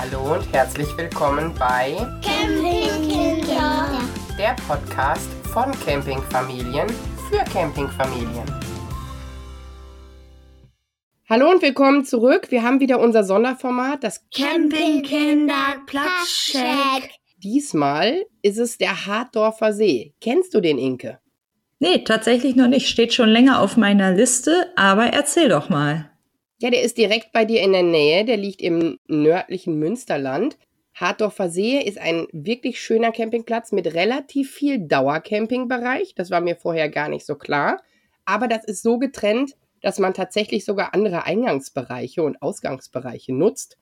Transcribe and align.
Hallo 0.00 0.34
und 0.34 0.52
herzlich 0.52 0.96
willkommen 0.96 1.52
bei 1.58 1.96
Campingkinder. 2.22 3.98
der 4.38 4.54
Podcast 4.68 5.28
von 5.52 5.72
Campingfamilien 5.84 6.86
für 7.28 7.38
Campingfamilien. 7.52 8.44
Hallo 11.28 11.50
und 11.50 11.62
willkommen 11.62 12.04
zurück. 12.04 12.52
Wir 12.52 12.62
haben 12.62 12.78
wieder 12.78 13.00
unser 13.00 13.24
Sonderformat, 13.24 14.04
das 14.04 14.24
Campingkinder 14.30 15.82
Platzcheck. 15.86 17.10
diesmal 17.38 18.24
ist 18.42 18.58
es 18.58 18.78
der 18.78 19.04
Hartdorfer 19.06 19.72
See. 19.72 20.14
Kennst 20.20 20.54
du 20.54 20.60
den 20.60 20.78
Inke? 20.78 21.18
Nee, 21.80 22.04
tatsächlich 22.04 22.54
noch 22.54 22.68
nicht. 22.68 22.86
Steht 22.86 23.14
schon 23.14 23.30
länger 23.30 23.60
auf 23.60 23.76
meiner 23.76 24.12
Liste, 24.12 24.72
aber 24.76 25.06
erzähl 25.06 25.48
doch 25.48 25.68
mal. 25.68 26.08
Ja, 26.60 26.70
der 26.70 26.82
ist 26.82 26.98
direkt 26.98 27.32
bei 27.32 27.44
dir 27.44 27.62
in 27.62 27.72
der 27.72 27.84
Nähe. 27.84 28.24
Der 28.24 28.36
liegt 28.36 28.60
im 28.62 28.98
nördlichen 29.06 29.78
Münsterland. 29.78 30.58
Hartdorfer 30.94 31.48
See 31.48 31.78
ist 31.78 31.98
ein 31.98 32.26
wirklich 32.32 32.80
schöner 32.80 33.12
Campingplatz 33.12 33.70
mit 33.70 33.94
relativ 33.94 34.50
viel 34.50 34.80
Dauercampingbereich. 34.80 36.16
Das 36.16 36.30
war 36.30 36.40
mir 36.40 36.56
vorher 36.56 36.88
gar 36.88 37.08
nicht 37.08 37.24
so 37.24 37.36
klar. 37.36 37.80
Aber 38.24 38.48
das 38.48 38.64
ist 38.64 38.82
so 38.82 38.98
getrennt, 38.98 39.56
dass 39.80 40.00
man 40.00 40.12
tatsächlich 40.14 40.64
sogar 40.64 40.94
andere 40.94 41.24
Eingangsbereiche 41.24 42.24
und 42.24 42.42
Ausgangsbereiche 42.42 43.32
nutzt. 43.32 43.78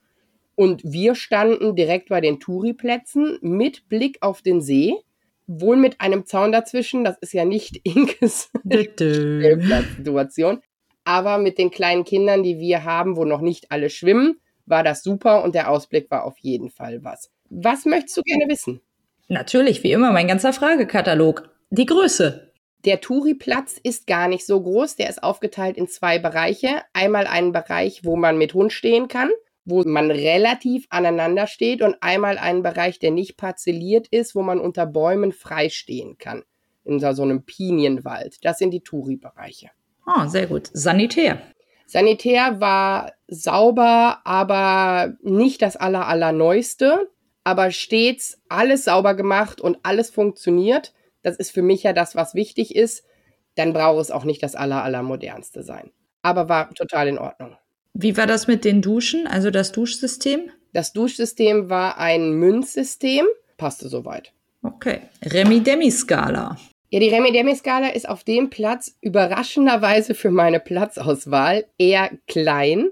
Und 0.55 0.83
wir 0.85 1.15
standen 1.15 1.75
direkt 1.75 2.11
bei 2.11 2.21
den 2.21 2.41
Touri-Plätzen 2.41 3.39
mit 3.41 3.89
Blick 3.89 4.19
auf 4.21 4.43
den 4.43 4.61
See. 4.61 4.95
Wohl 5.47 5.77
mit 5.77 6.01
einem 6.01 6.27
Zaun 6.27 6.53
dazwischen. 6.53 7.05
Das 7.05 7.17
ist 7.21 7.33
ja 7.33 7.47
nicht 7.47 7.77
Inkes 7.85 8.51
Stellplatzsituation. 8.67 10.61
Aber 11.07 11.39
mit 11.39 11.57
den 11.57 11.71
kleinen 11.71 12.03
Kindern, 12.03 12.43
die 12.43 12.59
wir 12.59 12.83
haben, 12.83 13.17
wo 13.17 13.25
noch 13.25 13.41
nicht 13.41 13.71
alle 13.71 13.91
schwimmen, 13.91 14.41
war 14.67 14.83
das 14.83 15.05
super 15.05 15.45
und 15.45 15.55
der 15.55 15.71
Ausblick 15.71 16.11
war 16.11 16.25
auf 16.25 16.37
jeden 16.41 16.69
Fall 16.69 17.05
was. 17.05 17.31
Was 17.49 17.85
möchtest 17.85 18.17
du 18.17 18.23
gerne 18.23 18.49
wissen? 18.49 18.81
Natürlich, 19.29 19.85
wie 19.85 19.93
immer, 19.93 20.11
mein 20.11 20.27
ganzer 20.27 20.53
Fragekatalog. 20.53 21.49
Die 21.71 21.87
Größe. 21.87 22.53
Der 22.85 23.01
Touri-Platz 23.01 23.79
ist 23.81 24.09
gar 24.09 24.27
nicht 24.27 24.45
so 24.45 24.61
groß. 24.61 24.97
Der 24.97 25.09
ist 25.09 25.23
aufgeteilt 25.23 25.77
in 25.77 25.87
zwei 25.87 26.19
Bereiche. 26.19 26.83
Einmal 26.93 27.29
einen 27.29 27.53
Bereich, 27.53 28.05
wo 28.05 28.17
man 28.17 28.37
mit 28.37 28.55
Hund 28.55 28.73
stehen 28.73 29.07
kann, 29.07 29.31
wo 29.65 29.85
man 29.85 30.11
relativ 30.11 30.87
aneinander 30.91 31.47
steht 31.47 31.83
und 31.83 31.97
einmal 32.01 32.37
einen 32.37 32.65
Bereich, 32.65 32.99
der 32.99 33.13
nicht 33.13 33.37
parzelliert 33.37 34.09
ist, 34.09 34.35
wo 34.35 34.43
man 34.43 34.59
unter 34.59 34.87
Bäumen 34.87 35.31
frei 35.31 35.69
stehen 35.69 36.19
kann. 36.19 36.43
In 36.83 36.99
so 36.99 37.23
einem 37.23 37.45
Pinienwald. 37.45 38.45
Das 38.45 38.59
sind 38.59 38.73
die 38.73 38.83
Touri-Bereiche. 38.83 39.71
Oh, 40.07 40.27
sehr 40.27 40.47
gut. 40.47 40.71
Sanitär. 40.73 41.43
Sanitär 41.87 42.61
war 42.61 43.13
sauber, 43.29 44.21
aber 44.25 45.15
nicht 45.23 45.63
das 45.63 45.77
aller, 45.77 46.07
allerneueste, 46.07 47.11
aber 47.45 47.71
stets 47.71 48.41
alles 48.49 48.85
sauber 48.85 49.15
gemacht 49.15 49.61
und 49.61 49.79
alles 49.83 50.11
funktioniert. 50.11 50.93
Das 51.23 51.37
ist 51.37 51.51
für 51.51 51.63
mich 51.63 51.83
ja 51.83 51.93
das, 51.93 52.15
was 52.15 52.35
wichtig 52.35 52.75
ist. 52.75 53.05
Dann 53.57 53.73
braucht 53.73 54.01
es 54.01 54.11
auch 54.11 54.25
nicht 54.25 54.43
das 54.43 54.55
aller, 54.55 54.83
allermodernste 54.83 55.63
sein. 55.63 55.91
Aber 56.23 56.49
war 56.49 56.73
total 56.75 57.09
in 57.09 57.19
Ordnung. 57.19 57.57
Wie 57.95 58.17
war 58.17 58.27
das 58.27 58.47
mit 58.47 58.65
den 58.65 58.83
Duschen, 58.83 59.27
also 59.27 59.51
das 59.51 59.73
Duschsystem? 59.73 60.51
Das 60.73 60.93
Duschsystem 60.93 61.71
war 61.71 61.99
ein 61.99 62.33
Münzsystem, 62.33 63.25
passte 63.57 63.89
soweit. 63.89 64.33
Okay. 64.63 65.01
Remi-Demi-Skala. 65.25 66.59
Ja, 66.89 67.01
die 67.01 67.09
Remi-Demi-Skala 67.09 67.89
ist 67.89 68.09
auf 68.09 68.23
dem 68.23 68.49
Platz 68.49 68.97
überraschenderweise 69.01 70.15
für 70.15 70.31
meine 70.31 70.61
Platzauswahl 70.61 71.67
eher 71.79 72.11
klein. 72.29 72.91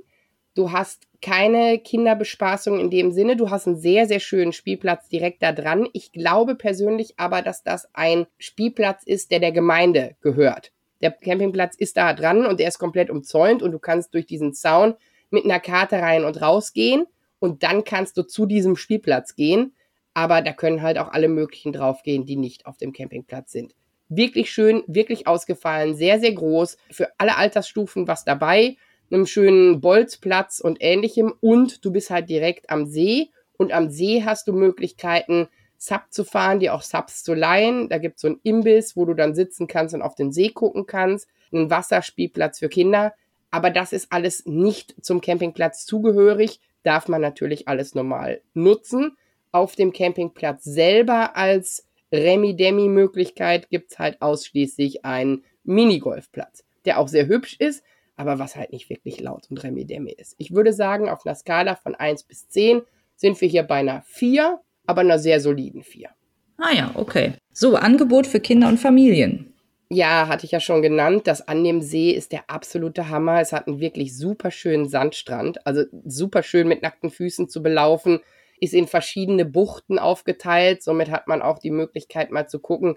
Du 0.57 0.73
hast 0.73 1.05
keine 1.23 1.79
Kinderbespaßung 1.79 2.81
in 2.81 2.91
dem 2.91 3.13
Sinne. 3.13 3.37
Du 3.37 3.51
hast 3.51 3.69
einen 3.69 3.77
sehr, 3.77 4.07
sehr 4.07 4.19
schönen 4.19 4.53
Spielplatz 4.53 5.09
direkt 5.09 5.45
da 5.45 5.53
dran. 5.53 5.89
Ich 5.93 6.11
glaube 6.11 6.57
persönlich 6.57 7.15
aber, 7.19 7.41
dass 7.41 7.63
das 7.63 7.89
ein 7.95 8.27
Spielplatz 8.37 9.05
ist, 9.05 9.31
der 9.31 9.39
der 9.39 9.53
Gemeinde 9.53 10.17
gehört. 10.21 10.73
Der 11.01 11.13
Campingplatz 11.13 11.77
ist 11.77 11.97
da 11.97 12.15
dran 12.15 12.47
und 12.47 12.59
der 12.59 12.67
ist 12.67 12.81
komplett 12.81 13.11
umzäunt 13.11 13.63
und 13.63 13.71
du 13.71 13.79
kannst 13.79 14.13
durch 14.13 14.27
diesen 14.27 14.55
Zaun 14.55 14.95
mit 15.31 15.45
einer 15.45 15.61
Karte 15.61 16.01
rein 16.01 16.25
und 16.25 16.43
rausgehen 16.43 17.07
und 17.39 17.63
dann 17.63 17.85
kannst 17.85 18.17
du 18.17 18.25
zu 18.25 18.47
diesem 18.47 18.75
Spielplatz 18.75 19.37
gehen. 19.37 19.73
Aber 20.15 20.43
da 20.43 20.53
können 20.53 20.83
halt 20.83 20.99
auch 20.99 21.13
alle 21.13 21.29
möglichen 21.29 21.73
draufgehen, 21.73 22.27
die 22.27 22.37
nicht 22.37 22.67
auf 22.67 22.77
dem 22.77 22.93
Campingplatz 22.93 23.53
sind. 23.53 23.73
Wirklich 24.09 24.51
schön, 24.51 24.83
wirklich 24.87 25.27
ausgefallen, 25.27 25.95
sehr, 25.95 26.21
sehr 26.21 26.33
groß. 26.33 26.77
Für 26.91 27.09
alle 27.19 27.37
Altersstufen 27.37 28.07
was 28.07 28.25
dabei. 28.25 28.77
Einem 29.11 29.27
schönen 29.27 29.81
Bolzplatz 29.81 30.61
und 30.61 30.79
ähnlichem. 30.81 31.33
Und 31.41 31.85
du 31.85 31.93
bist 31.93 32.11
halt 32.11 32.29
direkt 32.29 32.71
am 32.71 32.87
See. 32.87 33.31
Und 33.57 33.73
am 33.73 33.91
See 33.91 34.23
hast 34.25 34.49
du 34.49 34.53
Möglichkeiten, 34.53 35.49
Sub 35.77 36.03
zu 36.11 36.25
fahren, 36.25 36.61
dir 36.61 36.75
auch 36.75 36.83
Subs 36.83 37.25
zu 37.25 37.35
leihen. 37.35 37.89
Da 37.89 37.99
gibt 37.99 38.17
es 38.17 38.23
so 38.23 38.29
einen 38.29 38.41
Imbiss, 38.43 38.97
wo 38.97 39.05
du 39.05 39.15
dann 39.15 39.35
sitzen 39.35 39.67
kannst 39.67 39.95
und 39.95 40.03
auf 40.03 40.15
den 40.15 40.33
See 40.33 40.49
gucken 40.49 40.87
kannst. 40.87 41.29
Ein 41.53 41.71
Wasserspielplatz 41.71 42.59
für 42.59 42.69
Kinder. 42.69 43.15
Aber 43.51 43.71
das 43.71 43.93
ist 43.93 44.11
alles 44.11 44.47
nicht 44.47 44.95
zum 45.05 45.21
Campingplatz 45.21 45.87
zugehörig. 45.87 46.61
Darf 46.83 47.09
man 47.09 47.21
natürlich 47.21 47.69
alles 47.69 47.95
normal 47.95 48.41
nutzen. 48.55 49.17
Auf 49.53 49.77
dem 49.77 49.93
Campingplatz 49.93 50.65
selber 50.65 51.37
als 51.37 51.87
Remi-Demi-Möglichkeit 52.13 53.69
gibt's 53.71 53.99
halt 53.99 54.21
ausschließlich 54.23 55.05
einen 55.05 55.45
Minigolfplatz, 55.65 56.65
der 56.85 56.99
auch 56.99 57.09
sehr 57.09 57.27
hübsch 57.27 57.57
ist, 57.59 57.83
aber 58.17 58.39
was 58.39 58.57
halt 58.57 58.73
nicht 58.73 58.91
wirklich 58.91 59.21
laut 59.21 59.47
und 59.51 59.63
Remi-Demi 59.63 60.13
ist. 60.13 60.35
Ich 60.39 60.55
würde 60.55 60.73
sagen, 60.73 61.09
auf 61.09 61.25
einer 61.25 61.35
Skala 61.35 61.75
von 61.75 61.95
1 61.95 62.25
bis 62.25 62.49
10 62.49 62.83
sind 63.17 63.41
wir 63.41 63.49
hier 63.49 63.63
bei 63.63 63.77
einer 63.77 64.03
4, 64.07 64.61
aber 64.87 65.01
einer 65.01 65.19
sehr 65.19 65.41
soliden 65.41 65.83
4. 65.83 66.11
Ah 66.59 66.73
ja, 66.73 66.91
okay. 66.95 67.35
So, 67.53 67.77
Angebot 67.77 68.27
für 68.27 68.41
Kinder 68.41 68.69
und 68.69 68.79
Familien. 68.79 69.55
Ja, 69.91 70.29
hatte 70.29 70.47
ich 70.47 70.53
ja 70.53 70.61
schon 70.61 70.83
genannt. 70.83 71.27
Das 71.27 71.47
an 71.47 71.63
dem 71.63 71.81
See 71.81 72.11
ist 72.11 72.33
der 72.33 72.49
absolute 72.49 73.09
Hammer. 73.11 73.41
Es 73.41 73.53
hat 73.53 73.69
einen 73.69 73.81
wirklich 73.81 74.17
super 74.17 74.51
schönen 74.51 74.89
Sandstrand, 74.89 75.67
also 75.67 75.85
super 76.05 76.43
schön 76.43 76.69
mit 76.69 76.83
nackten 76.83 77.11
Füßen 77.11 77.49
zu 77.49 77.63
belaufen 77.63 78.21
ist 78.61 78.75
in 78.75 78.87
verschiedene 78.87 79.45
Buchten 79.45 79.99
aufgeteilt. 79.99 80.83
Somit 80.83 81.11
hat 81.11 81.29
man 81.29 81.43
auch 81.43 81.59
die 81.59 81.71
Möglichkeit 81.71 82.31
mal 82.31 82.49
zu 82.49 82.59
gucken, 82.59 82.97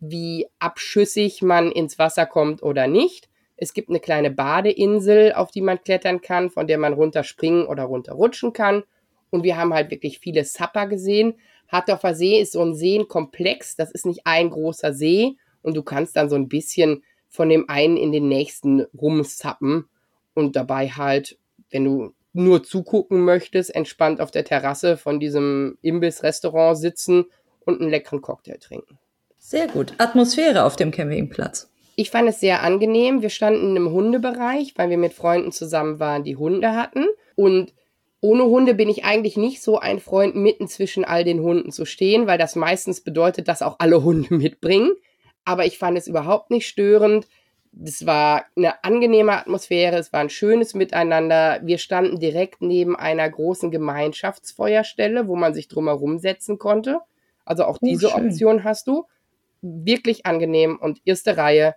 wie 0.00 0.46
abschüssig 0.58 1.42
man 1.42 1.72
ins 1.72 1.98
Wasser 1.98 2.26
kommt 2.26 2.62
oder 2.62 2.86
nicht. 2.86 3.28
Es 3.56 3.74
gibt 3.74 3.88
eine 3.88 4.00
kleine 4.00 4.30
Badeinsel, 4.30 5.32
auf 5.32 5.50
die 5.50 5.60
man 5.60 5.82
klettern 5.82 6.20
kann, 6.20 6.48
von 6.48 6.68
der 6.68 6.78
man 6.78 6.92
runterspringen 6.92 7.66
oder 7.66 7.84
runterrutschen 7.84 8.52
kann. 8.52 8.84
Und 9.30 9.42
wir 9.42 9.56
haben 9.56 9.74
halt 9.74 9.90
wirklich 9.90 10.20
viele 10.20 10.44
Sapper 10.44 10.86
gesehen. 10.86 11.34
Hartdorfer 11.66 12.14
See 12.14 12.40
ist 12.40 12.52
so 12.52 12.62
ein 12.62 12.74
Seenkomplex. 12.74 13.76
Das 13.76 13.90
ist 13.90 14.06
nicht 14.06 14.20
ein 14.24 14.50
großer 14.50 14.94
See. 14.94 15.36
Und 15.62 15.76
du 15.76 15.82
kannst 15.82 16.16
dann 16.16 16.30
so 16.30 16.36
ein 16.36 16.48
bisschen 16.48 17.02
von 17.28 17.48
dem 17.48 17.68
einen 17.68 17.96
in 17.96 18.12
den 18.12 18.28
nächsten 18.28 18.82
rumsappen. 18.96 19.88
Und 20.34 20.54
dabei 20.54 20.88
halt, 20.88 21.36
wenn 21.70 21.84
du 21.84 22.14
nur 22.32 22.62
zugucken 22.62 23.24
möchtest, 23.24 23.74
entspannt 23.74 24.20
auf 24.20 24.30
der 24.30 24.44
Terrasse 24.44 24.96
von 24.96 25.20
diesem 25.20 25.78
Imbiss-Restaurant 25.82 26.78
sitzen 26.78 27.26
und 27.60 27.80
einen 27.80 27.90
leckeren 27.90 28.20
Cocktail 28.20 28.58
trinken. 28.58 28.98
Sehr 29.38 29.66
gut. 29.68 29.94
Atmosphäre 29.98 30.64
auf 30.64 30.76
dem 30.76 30.90
Campingplatz. 30.90 31.70
Ich 31.96 32.10
fand 32.10 32.28
es 32.28 32.38
sehr 32.38 32.62
angenehm. 32.62 33.22
Wir 33.22 33.30
standen 33.30 33.76
im 33.76 33.90
Hundebereich, 33.90 34.74
weil 34.76 34.90
wir 34.90 34.98
mit 34.98 35.14
Freunden 35.14 35.52
zusammen 35.52 35.98
waren, 35.98 36.22
die 36.22 36.36
Hunde 36.36 36.74
hatten. 36.74 37.06
Und 37.34 37.74
ohne 38.20 38.44
Hunde 38.44 38.74
bin 38.74 38.88
ich 38.88 39.04
eigentlich 39.04 39.36
nicht 39.36 39.62
so 39.62 39.78
ein 39.78 39.98
Freund, 40.00 40.36
mitten 40.36 40.68
zwischen 40.68 41.04
all 41.04 41.24
den 41.24 41.40
Hunden 41.40 41.72
zu 41.72 41.84
stehen, 41.84 42.26
weil 42.26 42.38
das 42.38 42.56
meistens 42.56 43.00
bedeutet, 43.00 43.48
dass 43.48 43.62
auch 43.62 43.76
alle 43.78 44.02
Hunde 44.02 44.34
mitbringen. 44.34 44.92
Aber 45.44 45.66
ich 45.66 45.78
fand 45.78 45.96
es 45.96 46.06
überhaupt 46.06 46.50
nicht 46.50 46.66
störend. 46.66 47.26
Es 47.84 48.06
war 48.06 48.44
eine 48.56 48.82
angenehme 48.82 49.32
Atmosphäre, 49.32 49.96
es 49.96 50.12
war 50.12 50.20
ein 50.20 50.30
schönes 50.30 50.74
Miteinander. 50.74 51.60
Wir 51.62 51.78
standen 51.78 52.18
direkt 52.18 52.60
neben 52.60 52.96
einer 52.96 53.28
großen 53.28 53.70
Gemeinschaftsfeuerstelle, 53.70 55.28
wo 55.28 55.36
man 55.36 55.54
sich 55.54 55.68
drumherum 55.68 56.18
setzen 56.18 56.58
konnte. 56.58 57.00
Also 57.44 57.64
auch 57.64 57.78
Oh, 57.80 57.86
diese 57.86 58.08
schön. 58.10 58.26
Option 58.26 58.64
hast 58.64 58.86
du. 58.88 59.04
Wirklich 59.60 60.26
angenehm 60.26 60.78
und 60.80 61.00
erste 61.04 61.36
Reihe. 61.36 61.74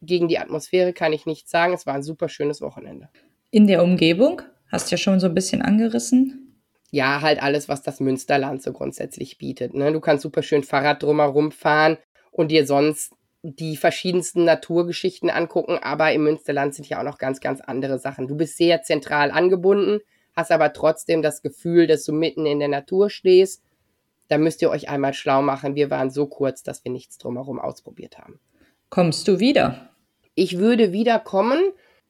Gegen 0.00 0.28
die 0.28 0.38
Atmosphäre 0.38 0.92
kann 0.92 1.12
ich 1.12 1.26
nichts 1.26 1.50
sagen. 1.50 1.72
Es 1.74 1.86
war 1.86 1.94
ein 1.94 2.02
super 2.02 2.28
schönes 2.28 2.60
Wochenende. 2.60 3.08
In 3.50 3.66
der 3.66 3.82
Umgebung? 3.82 4.42
Hast 4.68 4.90
ja 4.90 4.96
schon 4.96 5.20
so 5.20 5.26
ein 5.28 5.34
bisschen 5.34 5.62
angerissen. 5.62 6.60
Ja, 6.90 7.20
halt 7.22 7.42
alles, 7.42 7.68
was 7.68 7.82
das 7.82 8.00
Münsterland 8.00 8.62
so 8.62 8.72
grundsätzlich 8.72 9.38
bietet. 9.38 9.74
Ne? 9.74 9.92
Du 9.92 10.00
kannst 10.00 10.22
super 10.22 10.42
schön 10.42 10.62
Fahrrad 10.62 11.02
drumherum 11.02 11.52
fahren 11.52 11.98
und 12.30 12.50
dir 12.50 12.66
sonst 12.66 13.12
die 13.42 13.76
verschiedensten 13.76 14.44
Naturgeschichten 14.44 15.28
angucken, 15.28 15.78
aber 15.82 16.12
im 16.12 16.24
Münsterland 16.24 16.74
sind 16.74 16.88
ja 16.88 17.00
auch 17.00 17.04
noch 17.04 17.18
ganz, 17.18 17.40
ganz 17.40 17.60
andere 17.60 17.98
Sachen. 17.98 18.28
Du 18.28 18.36
bist 18.36 18.56
sehr 18.56 18.82
zentral 18.82 19.30
angebunden, 19.32 20.00
hast 20.34 20.52
aber 20.52 20.72
trotzdem 20.72 21.22
das 21.22 21.42
Gefühl, 21.42 21.86
dass 21.86 22.04
du 22.04 22.12
mitten 22.12 22.46
in 22.46 22.60
der 22.60 22.68
Natur 22.68 23.10
stehst. 23.10 23.64
Da 24.28 24.38
müsst 24.38 24.62
ihr 24.62 24.70
euch 24.70 24.88
einmal 24.88 25.12
schlau 25.12 25.42
machen. 25.42 25.74
Wir 25.74 25.90
waren 25.90 26.10
so 26.10 26.26
kurz, 26.26 26.62
dass 26.62 26.84
wir 26.84 26.92
nichts 26.92 27.18
drumherum 27.18 27.58
ausprobiert 27.58 28.18
haben. 28.18 28.38
Kommst 28.88 29.26
du 29.26 29.40
wieder? 29.40 29.90
Ich 30.34 30.58
würde 30.58 30.92
wiederkommen. 30.92 31.60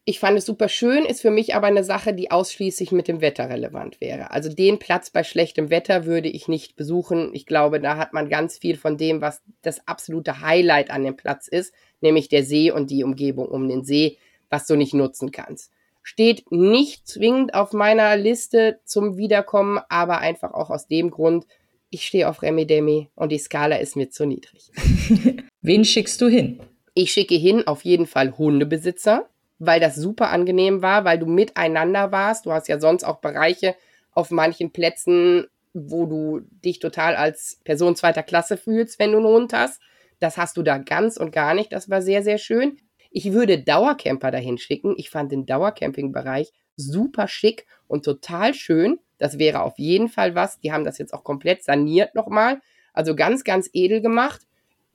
Ich 0.05 0.19
fand 0.19 0.37
es 0.37 0.47
super 0.47 0.69
schön, 0.69 1.05
ist 1.05 1.21
für 1.21 1.31
mich 1.31 1.55
aber 1.55 1.69
eine 1.69 1.85
Sache, 1.85 2.13
die 2.13 2.33
ausschließlich 2.33 2.91
mit 2.91 3.07
dem 3.07 3.21
Wetter 3.21 3.49
relevant 3.49 4.01
wäre. 4.01 4.33
Also 4.33 4.53
den 4.53 4.81
Platz 4.81 5.11
bei 5.11 5.23
schlechtem 5.23 5.71
Wetter 5.71 6.07
würde 6.07 6.29
ich 6.29 6.49
nicht 6.49 6.75
besuchen. 6.75 7.31
Ich 7.35 7.47
glaube, 7.47 7.79
da 7.79 7.97
hat 7.97 8.13
man 8.13 8.29
ganz 8.29 8.59
viel 8.59 8.77
von 8.77 8.97
dem, 8.97 9.21
was 9.21 9.43
das 9.63 9.87
absolute 9.87 10.41
Highlight 10.41 10.91
an 10.91 11.05
dem 11.05 11.17
Platz 11.17 11.47
ist, 11.47 11.73
nämlich 12.01 12.29
der 12.29 12.43
See 12.43 12.73
und 12.73 12.91
die 12.91 13.05
Umgebung 13.05 13.47
um 13.47 13.69
den 13.69 13.85
See, 13.85 14.19
was 14.51 14.67
du 14.67 14.75
nicht 14.75 14.93
nutzen 14.93 15.31
kannst. 15.31 15.71
Steht 16.03 16.51
nicht 16.51 17.07
zwingend 17.07 17.55
auf 17.55 17.73
meiner 17.73 18.17
Liste 18.17 18.81
zum 18.85 19.17
Wiederkommen, 19.17 19.79
aber 19.89 20.19
einfach 20.19 20.53
auch 20.53 20.71
aus 20.71 20.89
dem 20.89 21.13
Grund, 21.13 21.47
ich 21.91 22.07
stehe 22.07 22.29
auf 22.29 22.43
Remi 22.43 22.67
Demi 22.67 23.09
und 23.15 23.31
die 23.31 23.39
Skala 23.39 23.77
ist 23.77 23.95
mir 23.95 24.11
zu 24.11 24.27
niedrig. 24.27 24.73
Wen 25.61 25.85
schickst 25.85 26.21
du 26.21 26.27
hin? 26.27 26.59
Ich 26.95 27.13
schicke 27.13 27.37
hin 27.37 27.69
auf 27.69 27.85
jeden 27.85 28.07
Fall 28.07 28.37
Hundebesitzer 28.37 29.29
weil 29.65 29.79
das 29.79 29.95
super 29.95 30.31
angenehm 30.31 30.83
war, 30.83 31.05
weil 31.05 31.21
du 31.21 31.27
miteinander 31.27 32.11
warst. 32.11 32.47
Du 32.47 32.53
hast 32.53 32.67
ja 32.67 32.81
sonst 32.81 33.05
auch 33.05 33.21
Bereiche 33.21 33.77
auf 34.11 34.33
manchen 34.33 34.73
Plätzen, 34.73 35.47
wo 35.73 36.07
du 36.07 36.41
dich 36.65 36.81
total 36.81 37.15
als 37.15 37.61
Person 37.63 37.95
zweiter 37.95 38.25
Klasse 38.25 38.57
fühlst, 38.57 38.99
wenn 38.99 39.13
du 39.13 39.19
einen 39.19 39.27
Hund 39.27 39.53
hast. 39.53 39.81
Das 40.19 40.37
hast 40.37 40.57
du 40.57 40.63
da 40.63 40.79
ganz 40.79 41.17
und 41.17 41.31
gar 41.31 41.55
nicht. 41.55 41.73
Das 41.73 41.89
war 41.89 42.03
sehr, 42.03 42.25
sehr 42.25 42.39
schön. 42.39 42.79
Ich 43.13 43.33
würde 43.33 43.63
Dauercamper 43.63 44.33
dahin 44.33 44.59
schicken. 44.59 44.95
Ich 44.97 45.11
fand 45.11 45.31
den 45.31 45.47
Dauercamping-Bereich 45.47 46.53
super 46.75 47.29
schick 47.29 47.67
und 47.87 48.05
total 48.05 48.55
schön. 48.55 48.99
Das 49.19 49.39
wäre 49.39 49.63
auf 49.63 49.79
jeden 49.79 50.09
Fall 50.09 50.35
was. 50.35 50.59
Die 50.59 50.73
haben 50.73 50.85
das 50.85 50.99
jetzt 50.99 51.15
auch 51.15 51.23
komplett 51.23 51.63
saniert 51.63 52.17
nochmal. 52.17 52.61
Also 52.93 53.15
ganz, 53.15 53.45
ganz 53.45 53.71
edel 53.73 54.01
gemacht. 54.01 54.41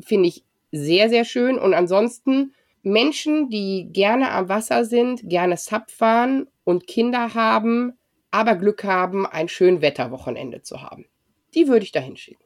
Finde 0.02 0.28
ich 0.28 0.44
sehr, 0.74 1.10
sehr 1.10 1.24
schön. 1.24 1.58
Und 1.58 1.74
ansonsten 1.74 2.54
Menschen, 2.88 3.50
die 3.50 3.90
gerne 3.92 4.32
am 4.32 4.50
Wasser 4.50 4.86
sind, 4.86 5.22
gerne 5.30 5.58
Sub 5.58 5.90
fahren 5.90 6.48
und 6.64 6.88
Kinder 6.88 7.34
haben, 7.34 7.94
aber 8.32 8.56
Glück 8.56 8.84
haben, 8.84 9.26
ein 9.26 9.48
schön 9.48 9.82
Wetterwochenende 9.82 10.62
zu 10.62 10.82
haben. 10.82 11.06
Die 11.54 11.68
würde 11.68 11.86
ich 11.86 11.92
dahin 11.92 12.18
schicken. 12.18 12.44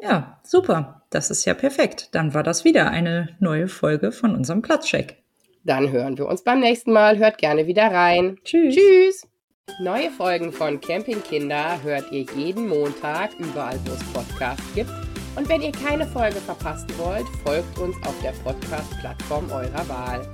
Ja, 0.00 0.40
super. 0.44 1.02
Das 1.10 1.30
ist 1.30 1.44
ja 1.46 1.54
perfekt. 1.54 2.14
Dann 2.14 2.34
war 2.34 2.42
das 2.42 2.64
wieder 2.64 2.90
eine 2.90 3.36
neue 3.40 3.68
Folge 3.68 4.12
von 4.12 4.34
unserem 4.34 4.62
Platzcheck. 4.62 5.22
Dann 5.64 5.90
hören 5.90 6.16
wir 6.18 6.26
uns 6.26 6.44
beim 6.44 6.60
nächsten 6.60 6.92
Mal. 6.92 7.18
Hört 7.18 7.38
gerne 7.38 7.66
wieder 7.66 7.90
rein. 7.90 8.38
Tschüss. 8.44 8.76
Tschüss. 8.76 9.28
Neue 9.80 10.10
Folgen 10.10 10.52
von 10.52 10.80
Campingkinder 10.80 11.82
hört 11.82 12.12
ihr 12.12 12.24
jeden 12.36 12.68
Montag 12.68 13.30
überall, 13.38 13.78
wo 13.84 13.92
es 13.92 14.04
Podcasts 14.12 14.74
gibt 14.74 14.92
und 15.36 15.48
wenn 15.48 15.62
ihr 15.62 15.72
keine 15.72 16.06
Folge 16.06 16.36
verpassen 16.36 16.88
wollt, 16.98 17.26
folgt 17.44 17.78
uns 17.78 17.96
auf 18.06 18.14
der 18.22 18.32
Podcast-Plattform 18.42 19.50
eurer 19.50 19.88
Wahl. 19.88 20.26